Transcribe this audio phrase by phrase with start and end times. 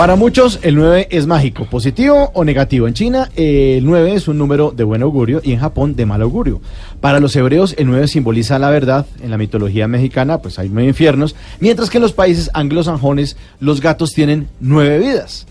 [0.00, 2.88] Para muchos el 9 es mágico, positivo o negativo.
[2.88, 6.22] En China el 9 es un número de buen augurio y en Japón de mal
[6.22, 6.62] augurio.
[7.02, 9.04] Para los hebreos el 9 simboliza la verdad.
[9.22, 13.82] En la mitología mexicana pues hay nueve infiernos, mientras que en los países anglosajones los
[13.82, 15.46] gatos tienen nueve vidas.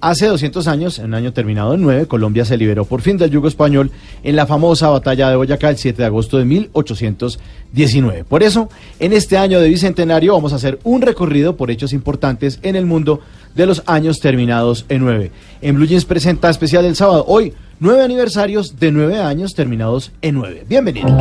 [0.00, 3.30] Hace 200 años, en un año terminado en 9, Colombia se liberó por fin del
[3.30, 3.90] yugo español
[4.22, 8.24] en la famosa batalla de Boyacá el 7 de agosto de 1819.
[8.24, 12.60] Por eso, en este año de bicentenario vamos a hacer un recorrido por hechos importantes
[12.62, 13.20] en el mundo
[13.54, 15.30] de los años terminados en 9.
[15.60, 20.36] En Blue Jeans presenta especial el sábado, hoy, nueve aniversarios de nueve años terminados en
[20.36, 20.64] 9.
[20.66, 21.12] Bienvenidos.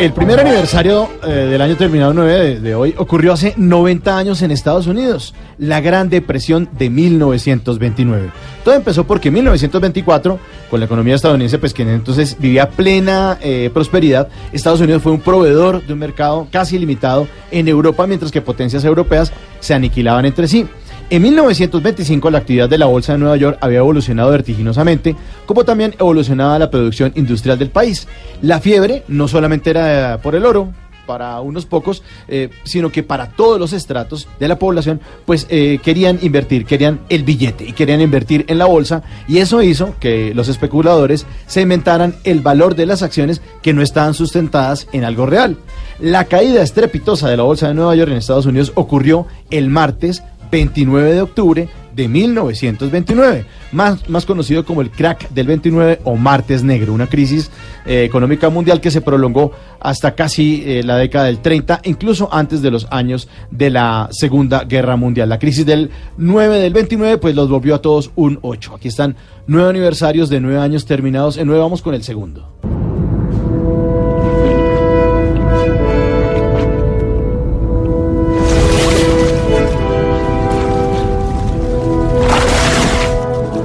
[0.00, 4.52] El primer aniversario eh, del año terminado 9 de, hoy ocurrió hace 90 años en
[4.52, 8.30] Estados Unidos, la Gran Depresión de 1929.
[8.64, 10.38] Todo empezó porque en 1924,
[10.70, 15.20] con la economía estadounidense, pues que entonces vivía plena eh, prosperidad, Estados Unidos fue un
[15.20, 20.46] proveedor de un mercado casi ilimitado en Europa, mientras que potencias europeas se aniquilaban entre
[20.46, 20.68] sí.
[21.10, 25.94] En 1925 la actividad de la Bolsa de Nueva York había evolucionado vertiginosamente, como también
[25.98, 28.06] evolucionaba la producción industrial del país.
[28.42, 30.70] La fiebre no solamente era por el oro,
[31.06, 35.78] para unos pocos, eh, sino que para todos los estratos de la población, pues eh,
[35.82, 40.34] querían invertir, querían el billete y querían invertir en la bolsa y eso hizo que
[40.34, 45.24] los especuladores se inventaran el valor de las acciones que no estaban sustentadas en algo
[45.24, 45.56] real.
[45.98, 50.22] La caída estrepitosa de la bolsa de Nueva York en Estados Unidos ocurrió el martes
[50.50, 56.62] 29 de octubre de 1929, más, más conocido como el crack del 29 o martes
[56.62, 57.50] negro, una crisis
[57.86, 59.50] eh, económica mundial que se prolongó
[59.80, 64.62] hasta casi eh, la década del 30, incluso antes de los años de la Segunda
[64.62, 65.28] Guerra Mundial.
[65.28, 68.76] La crisis del 9 del 29 pues los volvió a todos un 8.
[68.76, 69.16] Aquí están
[69.48, 72.77] nueve aniversarios de nueve años terminados en nueve, vamos con el segundo.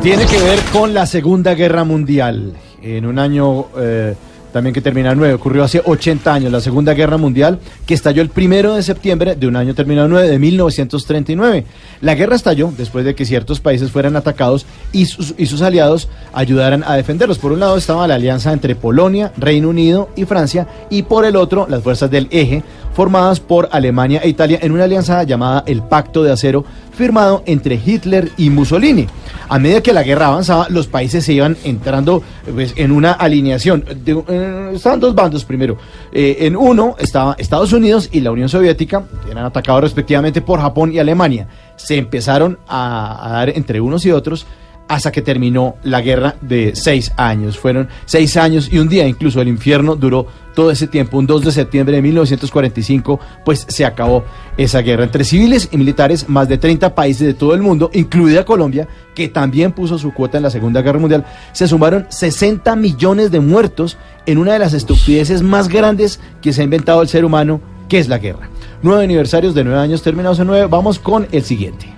[0.04, 2.52] Tiene que ver con la Segunda Guerra Mundial.
[2.82, 4.16] En un año eh,
[4.52, 8.22] también que termina el 9, ocurrió hace 80 años, la Segunda Guerra Mundial, que estalló
[8.22, 11.66] el primero de septiembre de un año terminado 9 de 1939.
[12.02, 16.10] La guerra estalló después de que ciertos países fueran atacados y sus, y sus aliados
[16.34, 17.40] ayudaran a defenderlos.
[17.40, 21.38] Por un lado estaba la alianza entre Polonia, Reino Unido y Francia, y por el
[21.38, 22.62] otro las fuerzas del eje,
[22.94, 26.64] formadas por Alemania e Italia en una alianza llamada el Pacto de Acero,
[26.96, 29.08] firmado entre Hitler y Mussolini.
[29.50, 32.24] A medida que la guerra avanzaba, los países se iban entrando
[32.54, 33.84] pues, en una alineación.
[33.88, 35.78] Eh, estaban dos bandos primero.
[36.12, 40.60] Eh, en uno estaba Estados Unidos y la Unión Soviética, que eran atacados respectivamente por
[40.60, 41.48] Japón y Alemania.
[41.76, 44.46] Se empezaron a, a dar entre unos y otros
[44.94, 47.58] hasta que terminó la guerra de seis años.
[47.58, 51.18] Fueron seis años y un día, incluso el infierno duró todo ese tiempo.
[51.18, 54.24] Un 2 de septiembre de 1945, pues se acabó
[54.56, 56.30] esa guerra entre civiles y militares.
[56.30, 60.38] Más de 30 países de todo el mundo, incluida Colombia, que también puso su cuota
[60.38, 64.74] en la Segunda Guerra Mundial, se sumaron 60 millones de muertos en una de las
[64.74, 68.48] estupideces más grandes que se ha inventado el ser humano, que es la guerra.
[68.84, 70.68] Nueve aniversarios de nueve años terminados en nueve.
[70.68, 71.92] Vamos con el siguiente.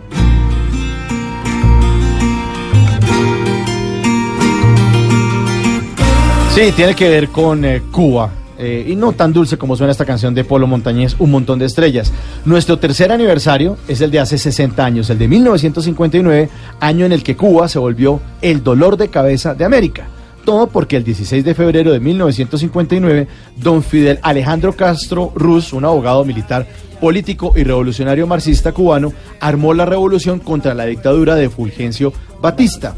[6.56, 8.32] Sí, tiene que ver con eh, Cuba.
[8.58, 11.66] Eh, y no tan dulce como suena esta canción de Polo Montañés, Un montón de
[11.66, 12.14] estrellas.
[12.46, 16.50] Nuestro tercer aniversario es el de hace 60 años, el de 1959,
[16.80, 20.08] año en el que Cuba se volvió el dolor de cabeza de América.
[20.46, 23.28] Todo porque el 16 de febrero de 1959,
[23.58, 26.66] don Fidel Alejandro Castro Ruz, un abogado militar,
[27.02, 29.12] político y revolucionario marxista cubano,
[29.42, 32.96] armó la revolución contra la dictadura de Fulgencio Batista.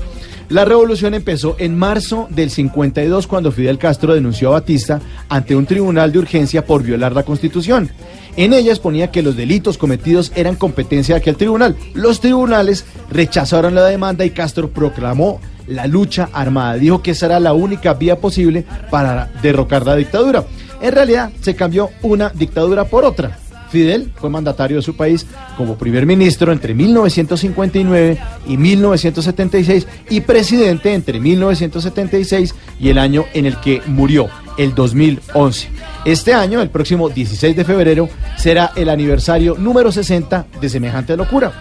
[0.50, 5.66] La revolución empezó en marzo del 52 cuando Fidel Castro denunció a Batista ante un
[5.66, 7.90] tribunal de urgencia por violar la constitución.
[8.38, 11.76] En ella exponía que los delitos cometidos eran competencia de aquel tribunal.
[11.94, 16.76] Los tribunales rechazaron la demanda y Castro proclamó la lucha armada.
[16.76, 20.46] Dijo que esa era la única vía posible para derrocar la dictadura.
[20.82, 23.38] En realidad se cambió una dictadura por otra.
[23.70, 25.26] Fidel fue mandatario de su país
[25.58, 28.18] como primer ministro entre 1959
[28.48, 35.70] y 1976 y presidente entre 1976 y el año en el que murió, el 2011.
[36.06, 41.52] Este año, el próximo 16 de febrero, será el aniversario número 60 de semejante locura.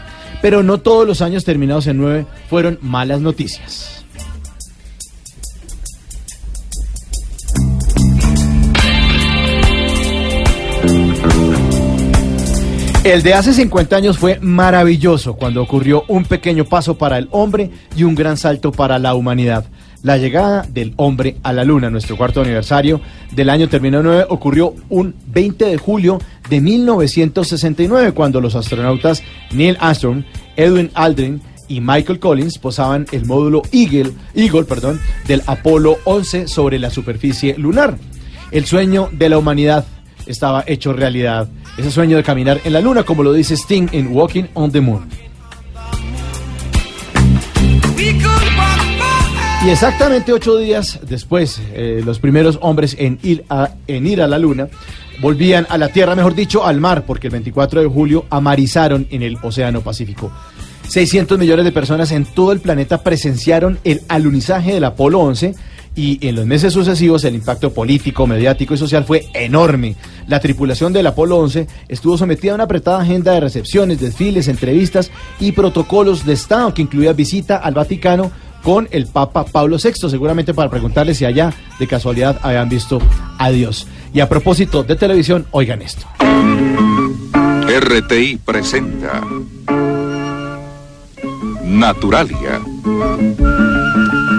[0.42, 4.05] Pero no todos los años terminados en 9 fueron malas noticias.
[13.06, 17.70] El de hace 50 años fue maravilloso cuando ocurrió un pequeño paso para el hombre
[17.94, 19.64] y un gran salto para la humanidad.
[20.02, 23.00] La llegada del hombre a la luna, nuestro cuarto aniversario
[23.30, 26.18] del año terminó 9, ocurrió un 20 de julio
[26.50, 29.22] de 1969 cuando los astronautas
[29.52, 30.24] Neil Armstrong,
[30.56, 34.14] Edwin Aldrin y Michael Collins posaban el módulo Eagle,
[34.64, 37.98] perdón, del Apolo 11 sobre la superficie lunar.
[38.50, 39.86] El sueño de la humanidad
[40.26, 41.48] estaba hecho realidad.
[41.78, 44.80] Ese sueño de caminar en la luna, como lo dice Sting en Walking on the
[44.80, 45.08] Moon.
[49.64, 54.28] Y exactamente ocho días después, eh, los primeros hombres en ir, a, en ir a
[54.28, 54.68] la luna
[55.20, 59.22] volvían a la Tierra, mejor dicho, al mar, porque el 24 de julio amarizaron en
[59.22, 60.30] el Océano Pacífico.
[60.88, 65.54] 600 millones de personas en todo el planeta presenciaron el alunizaje del Apolo 11
[65.96, 69.96] y en los meses sucesivos el impacto político, mediático y social fue enorme.
[70.28, 75.10] La tripulación del Apolo 11 estuvo sometida a una apretada agenda de recepciones, desfiles, entrevistas
[75.40, 78.30] y protocolos de Estado que incluía visita al Vaticano
[78.62, 83.00] con el Papa Pablo VI, seguramente para preguntarle si allá de casualidad habían visto
[83.38, 83.86] a Dios.
[84.12, 86.06] Y a propósito de televisión, oigan esto.
[87.68, 89.22] RTI presenta
[91.64, 92.60] Naturalia.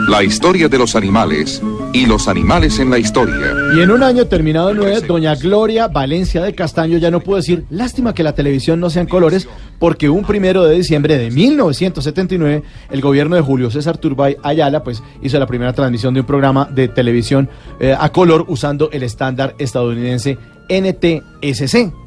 [0.08, 1.62] La historia de los animales
[1.92, 3.54] y los animales en la historia.
[3.76, 7.66] Y en un año terminado nueve, doña Gloria Valencia de Castaño ya no pudo decir,
[7.70, 9.50] lástima que la televisión no sea en colores,
[9.80, 15.04] porque un primero de diciembre de 1979, el gobierno de Julio César Turbay Ayala, pues
[15.22, 17.50] hizo la primera transmisión de un programa de televisión
[17.82, 20.38] eh, a color usando el estándar estadounidense
[20.70, 22.07] NTSC.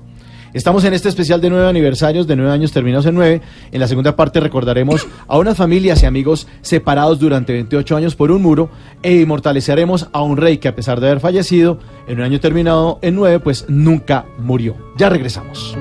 [0.53, 3.41] Estamos en este especial de nueve aniversarios, de nueve años terminados en nueve.
[3.71, 8.33] En la segunda parte recordaremos a unas familias y amigos separados durante 28 años por
[8.33, 8.69] un muro
[9.03, 12.99] e inmortalizaremos a un rey que a pesar de haber fallecido en un año terminado
[13.03, 14.77] en nueve, pues nunca murió.
[14.99, 15.77] Ya regresamos.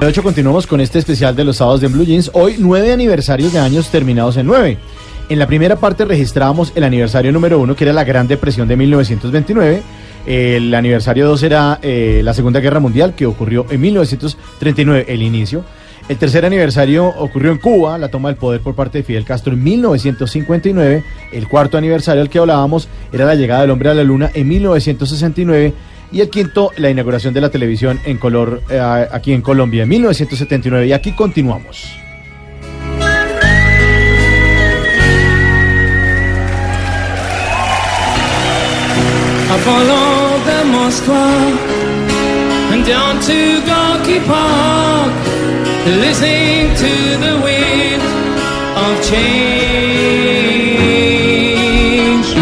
[0.00, 2.30] De hecho, continuamos con este especial de los sábados de Blue Jeans.
[2.34, 4.76] Hoy nueve aniversarios de años terminados en nueve.
[5.30, 8.76] En la primera parte registrábamos el aniversario número uno, que era la Gran Depresión de
[8.76, 9.82] 1929
[10.26, 15.64] el aniversario 2 era eh, la Segunda Guerra Mundial, que ocurrió en 1939, el inicio.
[16.08, 19.54] El tercer aniversario ocurrió en Cuba, la toma del poder por parte de Fidel Castro
[19.54, 21.02] en 1959.
[21.32, 24.46] El cuarto aniversario al que hablábamos era la llegada del hombre a la luna en
[24.48, 25.72] 1969.
[26.12, 28.78] Y el quinto, la inauguración de la televisión en color eh,
[29.10, 30.88] aquí en Colombia en 1979.
[30.88, 32.04] Y aquí continuamos.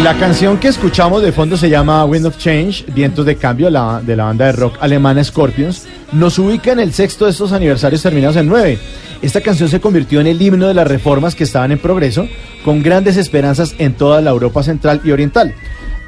[0.03, 4.15] La canción que escuchamos de fondo se llama Wind of Change, Vientos de Cambio, de
[4.15, 5.85] la banda de rock alemana Scorpions.
[6.11, 8.79] Nos ubica en el sexto de estos aniversarios terminados en nueve.
[9.21, 12.27] Esta canción se convirtió en el himno de las reformas que estaban en progreso,
[12.65, 15.55] con grandes esperanzas en toda la Europa central y oriental.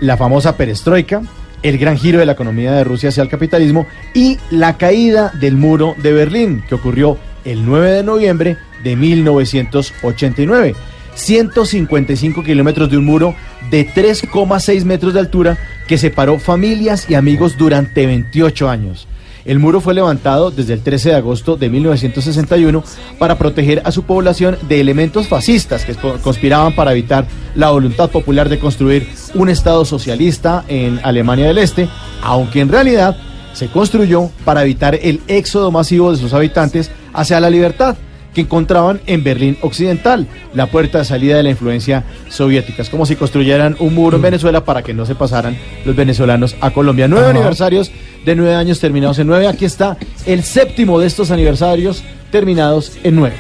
[0.01, 1.21] La famosa perestroika,
[1.65, 5.57] el gran giro de la economía de Rusia hacia el capitalismo y la caída del
[5.57, 10.75] muro de Berlín, que ocurrió el 9 de noviembre de 1989.
[11.15, 13.34] 155 kilómetros de un muro
[13.72, 15.57] de 3,6 metros de altura
[15.88, 19.07] que separó familias y amigos durante 28 años.
[19.45, 22.83] El muro fue levantado desde el 13 de agosto de 1961
[23.19, 28.49] para proteger a su población de elementos fascistas que conspiraban para evitar la voluntad popular
[28.49, 31.87] de construir un Estado socialista en Alemania del Este,
[32.23, 33.15] aunque en realidad
[33.53, 37.95] se construyó para evitar el éxodo masivo de sus habitantes hacia la libertad
[38.35, 42.83] que encontraban en Berlín Occidental, la puerta de salida de la influencia soviética.
[42.83, 46.55] Es como si construyeran un muro en Venezuela para que no se pasaran los venezolanos
[46.61, 47.07] a Colombia.
[47.07, 47.91] Nueve aniversarios
[48.23, 49.47] de nueve años terminados en nueve.
[49.47, 53.35] Aquí está el séptimo de estos aniversarios terminados en nueve.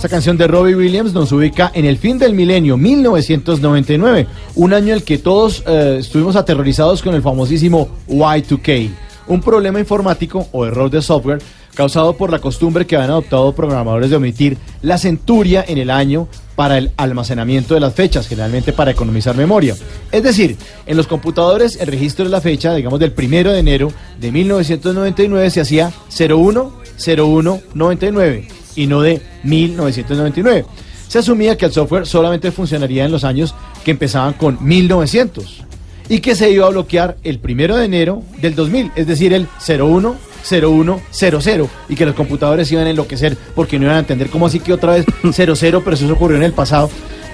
[0.00, 4.86] Esta canción de Robbie Williams nos ubica en el fin del milenio, 1999, un año
[4.86, 8.88] en el que todos eh, estuvimos aterrorizados con el famosísimo Y2K,
[9.26, 11.42] un problema informático o error de software
[11.74, 16.28] causado por la costumbre que han adoptado programadores de omitir la centuria en el año
[16.56, 19.76] para el almacenamiento de las fechas, generalmente para economizar memoria.
[20.10, 23.92] Es decir, en los computadores el registro de la fecha, digamos del primero de enero
[24.18, 30.64] de 1999, se hacía 010199 y no de 1999.
[31.06, 35.64] Se asumía que el software solamente funcionaría en los años que empezaban con 1900
[36.08, 39.48] y que se iba a bloquear el primero de enero del 2000, es decir, el
[39.68, 44.46] 01 0100 y que los computadores iban a enloquecer porque no iban a entender cómo
[44.46, 46.88] así que otra vez 00, pero eso ocurrió en el pasado.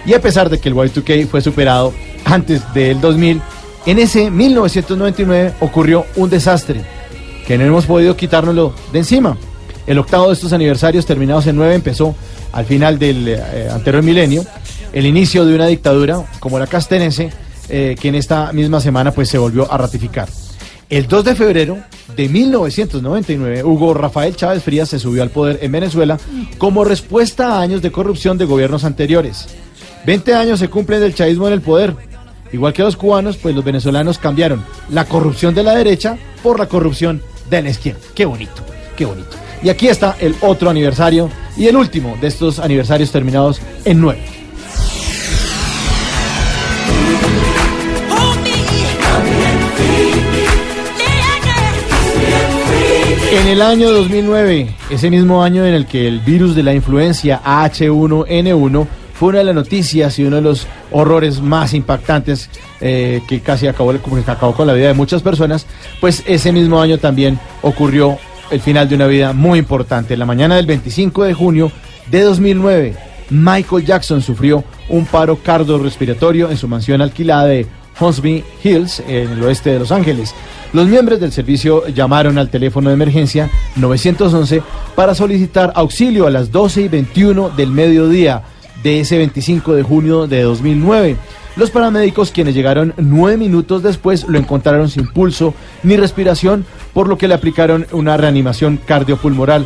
[0.04, 1.92] Y a pesar de que el Y2K fue superado
[2.24, 3.40] antes del 2000,
[3.86, 6.82] en ese 1999 ocurrió un desastre
[7.46, 9.36] que no hemos podido quitárnoslo de encima.
[9.86, 12.14] El octavo de estos aniversarios terminados en 9 empezó
[12.52, 14.44] al final del eh, anterior milenio,
[14.92, 17.30] el inicio de una dictadura como la castenense,
[17.68, 20.28] eh, que en esta misma semana pues se volvió a ratificar.
[20.88, 21.78] El 2 de febrero
[22.16, 26.18] de 1999, Hugo Rafael Chávez Frías se subió al poder en Venezuela
[26.58, 29.48] como respuesta a años de corrupción de gobiernos anteriores.
[30.04, 31.96] 20 años se cumplen del chavismo en el poder.
[32.52, 36.66] Igual que los cubanos, pues los venezolanos cambiaron la corrupción de la derecha por la
[36.66, 38.00] corrupción de la izquierda.
[38.14, 38.62] Qué bonito,
[38.96, 39.45] qué bonito.
[39.62, 44.18] Y aquí está el otro aniversario y el último de estos aniversarios terminados en 9.
[53.32, 57.40] En el año 2009, ese mismo año en el que el virus de la influencia
[57.44, 63.40] H1N1 fue una de las noticias y uno de los horrores más impactantes eh, que
[63.40, 65.66] casi acabó, acabó con la vida de muchas personas,
[66.00, 68.18] pues ese mismo año también ocurrió
[68.50, 70.14] el final de una vida muy importante.
[70.14, 71.72] En la mañana del 25 de junio
[72.10, 72.96] de 2009,
[73.30, 77.66] Michael Jackson sufrió un paro cardiorrespiratorio en su mansión alquilada de
[77.98, 80.34] Huntsville Hills, en el oeste de Los Ángeles.
[80.72, 84.62] Los miembros del servicio llamaron al teléfono de emergencia 911
[84.94, 88.42] para solicitar auxilio a las 12 y 21 del mediodía
[88.82, 91.16] de ese 25 de junio de 2009.
[91.56, 97.16] Los paramédicos, quienes llegaron nueve minutos después, lo encontraron sin pulso ni respiración, por lo
[97.16, 99.62] que le aplicaron una reanimación cardiopulmonar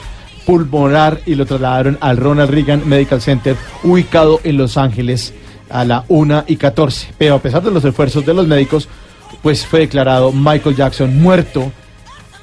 [0.47, 5.32] pulmonar y lo trasladaron al Ronald Reagan Medical Center, ubicado en Los Ángeles
[5.68, 7.09] a la 1 y 14.
[7.18, 8.88] Pero a pesar de los esfuerzos de los médicos,
[9.42, 11.73] pues fue declarado Michael Jackson muerto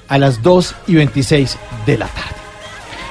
[0.07, 2.35] a las 2 y 26 de la tarde.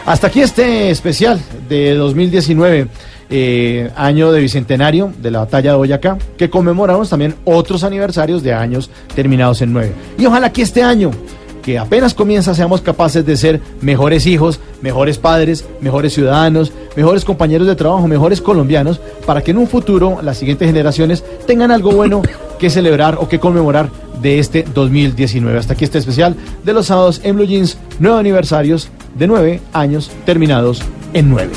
[0.07, 2.88] Hasta aquí este especial de 2019.
[3.28, 8.54] Eh, año de bicentenario de la batalla de Boyacá, que conmemoramos también otros aniversarios de
[8.54, 9.92] años terminados en 9.
[10.18, 11.11] Y ojalá que este año
[11.66, 17.66] que apenas comienza seamos capaces de ser mejores hijos, mejores padres, mejores ciudadanos, mejores compañeros
[17.66, 22.23] de trabajo, mejores colombianos, para que en un futuro las siguientes generaciones tengan algo bueno
[22.61, 23.90] que celebrar o que conmemorar
[24.23, 25.59] de este 2019.
[25.59, 30.12] Hasta aquí este especial de los sábados en Blue Jeans, nueve aniversarios de nueve años
[30.25, 30.80] terminados
[31.14, 31.50] en nueve.